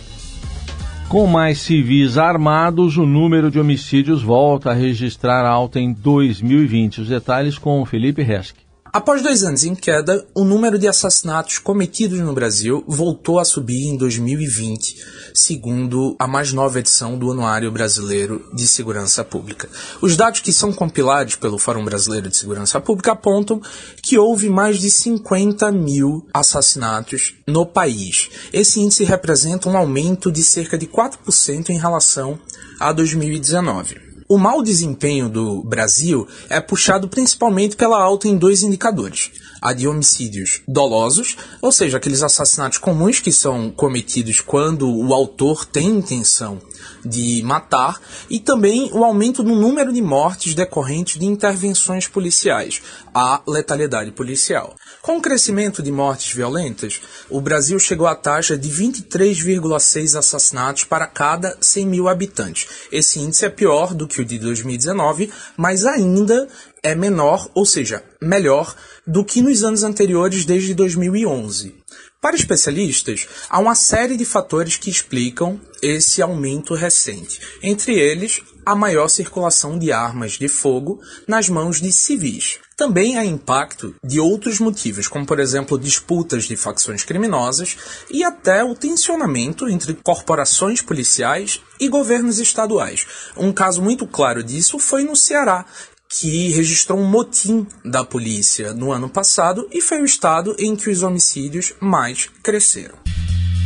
Com 1.08 1.26
mais 1.26 1.58
civis 1.58 2.18
armados, 2.18 2.98
o 2.98 3.06
número 3.06 3.50
de 3.50 3.58
homicídios 3.58 4.22
volta 4.22 4.70
a 4.70 4.74
registrar 4.74 5.46
alta 5.46 5.80
em 5.80 5.92
2020. 5.92 7.00
Os 7.00 7.08
detalhes 7.08 7.56
com 7.56 7.84
Felipe 7.86 8.22
Resque. 8.22 8.67
Após 8.90 9.22
dois 9.22 9.42
anos 9.42 9.64
em 9.64 9.74
queda, 9.74 10.26
o 10.34 10.44
número 10.44 10.78
de 10.78 10.88
assassinatos 10.88 11.58
cometidos 11.58 12.18
no 12.20 12.32
Brasil 12.32 12.82
voltou 12.86 13.38
a 13.38 13.44
subir 13.44 13.86
em 13.86 13.96
2020, 13.98 14.96
segundo 15.34 16.16
a 16.18 16.26
mais 16.26 16.54
nova 16.54 16.78
edição 16.78 17.18
do 17.18 17.30
Anuário 17.30 17.70
Brasileiro 17.70 18.48
de 18.54 18.66
Segurança 18.66 19.22
Pública. 19.22 19.68
Os 20.00 20.16
dados 20.16 20.40
que 20.40 20.54
são 20.54 20.72
compilados 20.72 21.36
pelo 21.36 21.58
Fórum 21.58 21.84
Brasileiro 21.84 22.30
de 22.30 22.36
Segurança 22.38 22.80
Pública 22.80 23.12
apontam 23.12 23.60
que 24.02 24.16
houve 24.16 24.48
mais 24.48 24.78
de 24.78 24.90
50 24.90 25.70
mil 25.70 26.26
assassinatos 26.32 27.34
no 27.46 27.66
país. 27.66 28.30
Esse 28.54 28.80
índice 28.80 29.04
representa 29.04 29.68
um 29.68 29.76
aumento 29.76 30.32
de 30.32 30.42
cerca 30.42 30.78
de 30.78 30.86
4% 30.86 31.68
em 31.68 31.78
relação 31.78 32.38
a 32.80 32.90
2019. 32.90 34.07
O 34.30 34.36
mau 34.36 34.62
desempenho 34.62 35.26
do 35.26 35.62
Brasil 35.62 36.28
é 36.50 36.60
puxado 36.60 37.08
principalmente 37.08 37.74
pela 37.74 37.98
alta 37.98 38.28
em 38.28 38.36
dois 38.36 38.62
indicadores. 38.62 39.30
A 39.58 39.72
de 39.72 39.88
homicídios 39.88 40.60
dolosos, 40.68 41.38
ou 41.62 41.72
seja, 41.72 41.96
aqueles 41.96 42.22
assassinatos 42.22 42.76
comuns 42.76 43.20
que 43.20 43.32
são 43.32 43.70
cometidos 43.70 44.42
quando 44.42 44.86
o 44.86 45.14
autor 45.14 45.64
tem 45.64 45.86
intenção 45.86 46.60
de 47.04 47.42
matar, 47.42 48.00
e 48.28 48.40
também 48.40 48.90
o 48.92 49.04
aumento 49.04 49.42
no 49.42 49.54
número 49.54 49.92
de 49.92 50.02
mortes 50.02 50.54
decorrentes 50.54 51.18
de 51.18 51.26
intervenções 51.26 52.06
policiais, 52.06 52.82
a 53.14 53.40
letalidade 53.46 54.10
policial. 54.12 54.76
Com 55.02 55.18
o 55.18 55.22
crescimento 55.22 55.82
de 55.82 55.90
mortes 55.90 56.32
violentas, 56.34 57.00
o 57.30 57.40
Brasil 57.40 57.78
chegou 57.78 58.06
à 58.06 58.14
taxa 58.14 58.56
de 58.56 58.68
23,6 58.68 60.18
assassinatos 60.18 60.84
para 60.84 61.06
cada 61.06 61.56
100 61.60 61.86
mil 61.86 62.08
habitantes. 62.08 62.68
Esse 62.92 63.20
índice 63.20 63.44
é 63.44 63.48
pior 63.48 63.94
do 63.94 64.06
que 64.06 64.20
o 64.20 64.24
de 64.24 64.38
2019, 64.38 65.30
mas 65.56 65.86
ainda 65.86 66.48
é 66.82 66.94
menor, 66.94 67.50
ou 67.54 67.66
seja, 67.66 68.02
melhor 68.20 68.74
do 69.06 69.24
que 69.24 69.42
nos 69.42 69.64
anos 69.64 69.82
anteriores 69.82 70.44
desde 70.44 70.74
2011. 70.74 71.74
Para 72.20 72.34
especialistas, 72.34 73.28
há 73.48 73.60
uma 73.60 73.76
série 73.76 74.16
de 74.16 74.24
fatores 74.24 74.76
que 74.76 74.90
explicam 74.90 75.60
esse 75.80 76.20
aumento 76.20 76.74
recente. 76.74 77.40
Entre 77.62 77.94
eles, 77.94 78.42
a 78.66 78.74
maior 78.74 79.08
circulação 79.08 79.78
de 79.78 79.92
armas 79.92 80.32
de 80.32 80.48
fogo 80.48 81.00
nas 81.28 81.48
mãos 81.48 81.80
de 81.80 81.92
civis. 81.92 82.58
Também 82.76 83.16
há 83.16 83.24
impacto 83.24 83.94
de 84.04 84.18
outros 84.18 84.58
motivos, 84.58 85.06
como 85.06 85.24
por 85.24 85.38
exemplo 85.38 85.78
disputas 85.78 86.44
de 86.44 86.56
facções 86.56 87.04
criminosas 87.04 87.76
e 88.10 88.24
até 88.24 88.64
o 88.64 88.74
tensionamento 88.74 89.68
entre 89.68 89.94
corporações 89.94 90.82
policiais 90.82 91.60
e 91.78 91.88
governos 91.88 92.40
estaduais. 92.40 93.06
Um 93.36 93.52
caso 93.52 93.80
muito 93.80 94.08
claro 94.08 94.42
disso 94.42 94.78
foi 94.80 95.04
no 95.04 95.14
Ceará, 95.14 95.64
que 96.08 96.48
registrou 96.50 96.98
um 96.98 97.06
motim 97.06 97.66
da 97.84 98.02
polícia 98.02 98.72
no 98.72 98.90
ano 98.92 99.10
passado 99.10 99.68
e 99.70 99.82
foi 99.82 100.00
o 100.00 100.06
estado 100.06 100.56
em 100.58 100.74
que 100.74 100.88
os 100.88 101.02
homicídios 101.02 101.74
mais 101.80 102.30
cresceram. 102.42 102.96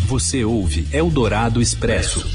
Você 0.07 0.45
ouve 0.45 0.87
Eldorado 0.93 1.63
Expresso. 1.63 2.27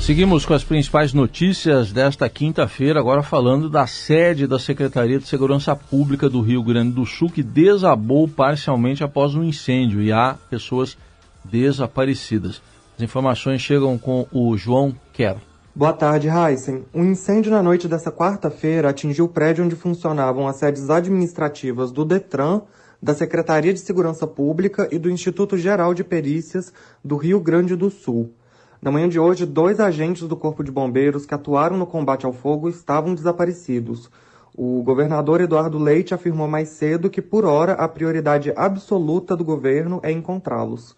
Seguimos 0.00 0.46
com 0.46 0.54
as 0.54 0.64
principais 0.64 1.12
notícias 1.12 1.92
desta 1.92 2.28
quinta-feira, 2.28 3.00
agora 3.00 3.22
falando 3.22 3.68
da 3.68 3.86
sede 3.86 4.46
da 4.46 4.58
Secretaria 4.58 5.18
de 5.18 5.28
Segurança 5.28 5.76
Pública 5.76 6.28
do 6.28 6.40
Rio 6.40 6.62
Grande 6.62 6.92
do 6.92 7.04
Sul, 7.04 7.28
que 7.28 7.42
desabou 7.42 8.26
parcialmente 8.26 9.04
após 9.04 9.34
um 9.34 9.44
incêndio 9.44 10.00
e 10.00 10.10
há 10.10 10.36
pessoas 10.48 10.96
desaparecidas. 11.44 12.62
As 12.96 13.02
informações 13.02 13.60
chegam 13.60 13.98
com 13.98 14.26
o 14.32 14.56
João 14.56 14.94
Quer. 15.12 15.36
Boa 15.80 15.94
tarde, 15.94 16.28
Heisen. 16.28 16.84
Um 16.94 17.06
incêndio 17.06 17.50
na 17.50 17.62
noite 17.62 17.88
dessa 17.88 18.12
quarta-feira 18.12 18.90
atingiu 18.90 19.24
o 19.24 19.28
prédio 19.30 19.64
onde 19.64 19.74
funcionavam 19.74 20.46
as 20.46 20.56
sedes 20.56 20.90
administrativas 20.90 21.90
do 21.90 22.04
DETRAN, 22.04 22.60
da 23.02 23.14
Secretaria 23.14 23.72
de 23.72 23.80
Segurança 23.80 24.26
Pública 24.26 24.86
e 24.92 24.98
do 24.98 25.08
Instituto 25.08 25.56
Geral 25.56 25.94
de 25.94 26.04
Perícias 26.04 26.70
do 27.02 27.16
Rio 27.16 27.40
Grande 27.40 27.74
do 27.76 27.88
Sul. 27.88 28.34
Na 28.82 28.90
manhã 28.90 29.08
de 29.08 29.18
hoje, 29.18 29.46
dois 29.46 29.80
agentes 29.80 30.28
do 30.28 30.36
Corpo 30.36 30.62
de 30.62 30.70
Bombeiros 30.70 31.24
que 31.24 31.32
atuaram 31.32 31.78
no 31.78 31.86
combate 31.86 32.26
ao 32.26 32.32
fogo 32.34 32.68
estavam 32.68 33.14
desaparecidos. 33.14 34.10
O 34.54 34.82
governador 34.82 35.40
Eduardo 35.40 35.78
Leite 35.78 36.12
afirmou 36.12 36.46
mais 36.46 36.68
cedo 36.68 37.08
que, 37.08 37.22
por 37.22 37.46
hora, 37.46 37.72
a 37.72 37.88
prioridade 37.88 38.52
absoluta 38.54 39.34
do 39.34 39.46
governo 39.46 39.98
é 40.02 40.12
encontrá-los. 40.12 40.94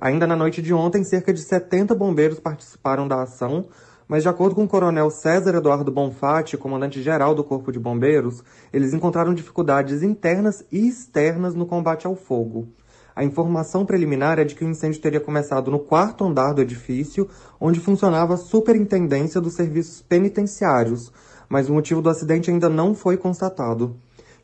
Ainda 0.00 0.26
na 0.26 0.34
noite 0.34 0.60
de 0.60 0.74
ontem, 0.74 1.04
cerca 1.04 1.32
de 1.32 1.40
70 1.40 1.94
bombeiros 1.94 2.40
participaram 2.40 3.06
da 3.06 3.22
ação, 3.22 3.68
mas 4.08 4.22
de 4.22 4.28
acordo 4.28 4.54
com 4.54 4.64
o 4.64 4.68
coronel 4.68 5.10
César 5.10 5.54
Eduardo 5.54 5.90
Bonfatti, 5.90 6.56
comandante-geral 6.56 7.34
do 7.34 7.42
Corpo 7.42 7.72
de 7.72 7.78
Bombeiros, 7.78 8.42
eles 8.72 8.92
encontraram 8.92 9.34
dificuldades 9.34 10.02
internas 10.02 10.64
e 10.70 10.86
externas 10.86 11.54
no 11.54 11.66
combate 11.66 12.06
ao 12.06 12.14
fogo. 12.14 12.68
A 13.16 13.22
informação 13.22 13.86
preliminar 13.86 14.38
é 14.38 14.44
de 14.44 14.54
que 14.54 14.64
o 14.64 14.68
incêndio 14.68 15.00
teria 15.00 15.20
começado 15.20 15.70
no 15.70 15.78
quarto 15.78 16.24
andar 16.24 16.52
do 16.52 16.60
edifício, 16.60 17.28
onde 17.60 17.78
funcionava 17.78 18.34
a 18.34 18.38
superintendência 18.38 19.40
dos 19.40 19.54
serviços 19.54 20.02
penitenciários, 20.02 21.12
mas 21.48 21.68
o 21.68 21.72
motivo 21.72 22.02
do 22.02 22.10
acidente 22.10 22.50
ainda 22.50 22.68
não 22.68 22.94
foi 22.94 23.16
constatado. 23.16 23.96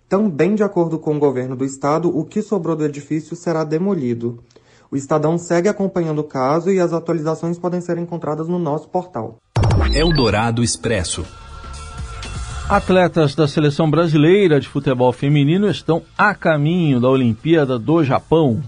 Também 0.09 0.55
de 0.55 0.63
acordo 0.63 0.99
com 0.99 1.17
o 1.17 1.19
governo 1.19 1.57
do 1.57 1.65
estado, 1.65 2.17
o 2.17 2.25
que 2.25 2.43
sobrou 2.43 2.77
do 2.77 2.85
edifício 2.85 3.35
será 3.35 3.65
demolido. 3.65 4.43
O 4.91 4.97
Estadão 4.97 5.39
segue 5.39 5.69
acompanhando 5.69 6.19
o 6.19 6.25
caso 6.25 6.71
e 6.71 6.81
as 6.81 6.93
atualizações 6.93 7.59
podem 7.59 7.81
ser 7.81 7.97
encontradas 7.97 8.49
no 8.49 8.59
nosso 8.59 8.89
portal. 8.89 9.39
Eldorado 9.89 10.63
Expresso. 10.63 11.27
Atletas 12.69 13.35
da 13.35 13.49
seleção 13.49 13.91
brasileira 13.91 14.61
de 14.61 14.69
futebol 14.69 15.13
feminino 15.13 15.69
estão 15.69 16.03
a 16.17 16.35
caminho 16.35 17.01
da 17.01 17.09
Olimpíada 17.09 17.79
do 17.79 18.05
Japão. 18.05 18.63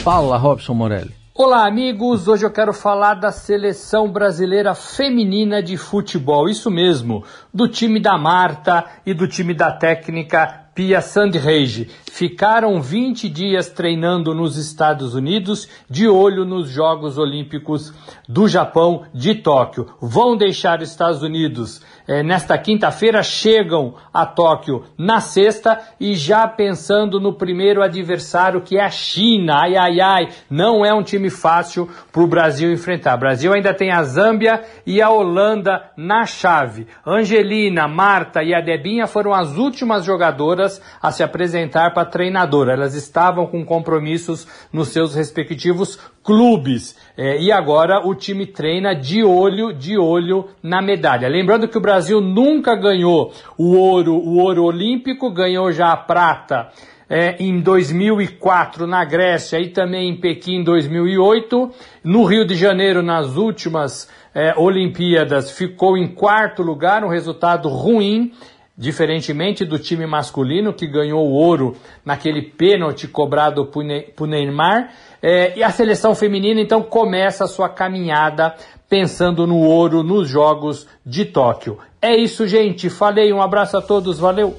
Fala, 0.00 0.36
Robson 0.36 0.74
Morelli. 0.74 1.14
Olá, 1.34 1.66
amigos. 1.66 2.28
Hoje 2.28 2.44
eu 2.44 2.50
quero 2.50 2.74
falar 2.74 3.14
da 3.14 3.32
seleção 3.32 4.12
brasileira 4.12 4.74
feminina 4.74 5.62
de 5.62 5.78
futebol. 5.78 6.50
Isso 6.50 6.70
mesmo, 6.70 7.24
do 7.52 7.66
time 7.66 7.98
da 7.98 8.18
Marta 8.18 8.84
e 9.06 9.14
do 9.14 9.26
time 9.26 9.54
da 9.54 9.72
técnica 9.72 10.59
Pia 10.74 11.00
Sandhage. 11.00 11.88
Ficaram 12.10 12.80
20 12.80 13.28
dias 13.28 13.68
treinando 13.68 14.34
nos 14.34 14.56
Estados 14.56 15.14
Unidos, 15.14 15.68
de 15.88 16.08
olho 16.08 16.44
nos 16.44 16.68
Jogos 16.68 17.18
Olímpicos 17.18 17.92
do 18.28 18.46
Japão 18.46 19.04
de 19.12 19.34
Tóquio. 19.34 19.88
Vão 20.00 20.36
deixar 20.36 20.80
os 20.80 20.90
Estados 20.90 21.22
Unidos 21.22 21.80
é, 22.06 22.22
nesta 22.22 22.56
quinta-feira, 22.58 23.22
chegam 23.22 23.94
a 24.12 24.26
Tóquio 24.26 24.84
na 24.98 25.20
sexta 25.20 25.78
e 25.98 26.14
já 26.14 26.46
pensando 26.48 27.20
no 27.20 27.32
primeiro 27.32 27.82
adversário 27.82 28.60
que 28.60 28.76
é 28.76 28.84
a 28.84 28.90
China. 28.90 29.60
Ai, 29.62 29.76
ai, 29.76 30.00
ai, 30.00 30.28
não 30.48 30.84
é 30.84 30.92
um 30.92 31.02
time 31.02 31.30
fácil 31.30 31.88
para 32.12 32.22
o 32.22 32.26
Brasil 32.26 32.72
enfrentar. 32.72 33.16
O 33.16 33.20
Brasil 33.20 33.52
ainda 33.52 33.72
tem 33.72 33.90
a 33.90 34.02
Zâmbia 34.02 34.62
e 34.84 35.00
a 35.00 35.10
Holanda 35.10 35.90
na 35.96 36.26
chave. 36.26 36.86
Angelina, 37.06 37.86
Marta 37.86 38.42
e 38.42 38.54
a 38.54 38.60
Debinha 38.60 39.06
foram 39.06 39.32
as 39.32 39.56
últimas 39.56 40.04
jogadoras 40.04 40.80
a 41.00 41.10
se 41.10 41.22
apresentar 41.22 41.94
para 41.94 42.08
treinadora. 42.08 42.72
Elas 42.72 42.94
estavam 42.94 43.46
com 43.46 43.64
compromissos 43.64 44.46
nos 44.72 44.88
seus 44.88 45.14
respectivos 45.14 45.98
clubes. 46.22 46.96
É, 47.16 47.40
e 47.40 47.50
agora 47.50 48.06
o 48.06 48.14
time 48.14 48.46
treina 48.46 48.94
de 48.94 49.22
olho, 49.22 49.72
de 49.72 49.98
olho 49.98 50.48
na 50.62 50.80
medalha. 50.80 51.28
Lembrando 51.28 51.68
que 51.68 51.78
o 51.78 51.80
Brasil 51.90 52.20
nunca 52.20 52.76
ganhou 52.76 53.32
o 53.58 53.74
ouro, 53.76 54.14
o 54.14 54.38
ouro 54.38 54.62
olímpico, 54.62 55.28
ganhou 55.28 55.72
já 55.72 55.90
a 55.90 55.96
prata 55.96 56.68
é, 57.08 57.34
em 57.40 57.58
2004 57.58 58.86
na 58.86 59.04
Grécia 59.04 59.58
e 59.58 59.70
também 59.70 60.08
em 60.08 60.16
Pequim 60.16 60.58
em 60.58 60.62
2008. 60.62 61.68
No 62.04 62.22
Rio 62.22 62.46
de 62.46 62.54
Janeiro, 62.54 63.02
nas 63.02 63.34
últimas 63.34 64.08
é, 64.32 64.54
Olimpíadas, 64.56 65.50
ficou 65.50 65.98
em 65.98 66.06
quarto 66.06 66.62
lugar, 66.62 67.02
um 67.02 67.08
resultado 67.08 67.68
ruim 67.68 68.30
diferentemente 68.78 69.64
do 69.64 69.76
time 69.76 70.06
masculino 70.06 70.72
que 70.72 70.86
ganhou 70.86 71.26
o 71.26 71.32
ouro 71.32 71.76
naquele 72.04 72.40
pênalti 72.40 73.08
cobrado 73.08 73.66
por 73.66 74.26
Neymar. 74.28 74.90
É, 75.22 75.58
e 75.58 75.62
a 75.62 75.70
seleção 75.70 76.14
feminina 76.14 76.60
então 76.60 76.82
começa 76.82 77.44
a 77.44 77.48
sua 77.48 77.68
caminhada 77.68 78.54
pensando 78.88 79.46
no 79.46 79.58
ouro 79.58 80.02
nos 80.02 80.28
Jogos 80.28 80.86
de 81.04 81.24
Tóquio. 81.24 81.78
É 82.02 82.16
isso, 82.16 82.48
gente. 82.48 82.88
Falei, 82.88 83.32
um 83.32 83.42
abraço 83.42 83.76
a 83.76 83.82
todos, 83.82 84.18
valeu! 84.18 84.56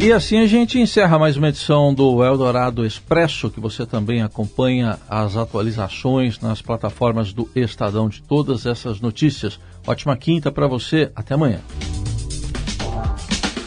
E 0.00 0.12
assim 0.12 0.38
a 0.38 0.46
gente 0.46 0.78
encerra 0.78 1.18
mais 1.18 1.36
uma 1.36 1.48
edição 1.48 1.94
do 1.94 2.22
Eldorado 2.24 2.84
Expresso, 2.84 3.48
que 3.48 3.60
você 3.60 3.86
também 3.86 4.22
acompanha 4.22 4.98
as 5.08 5.36
atualizações 5.36 6.40
nas 6.40 6.60
plataformas 6.60 7.32
do 7.32 7.48
Estadão 7.54 8.08
de 8.08 8.20
todas 8.20 8.66
essas 8.66 9.00
notícias. 9.00 9.58
Ótima 9.86 10.16
quinta 10.16 10.50
para 10.50 10.66
você, 10.66 11.12
até 11.14 11.34
amanhã. 11.34 11.60